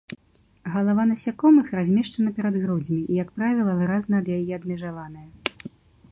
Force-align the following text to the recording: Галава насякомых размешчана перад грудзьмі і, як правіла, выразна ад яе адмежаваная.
Галава 0.75 1.03
насякомых 1.09 1.67
размешчана 1.79 2.29
перад 2.37 2.55
грудзьмі 2.63 2.97
і, 3.01 3.13
як 3.23 3.29
правіла, 3.37 3.75
выразна 3.81 4.15
ад 4.23 4.27
яе 4.37 4.51
адмежаваная. 4.59 5.27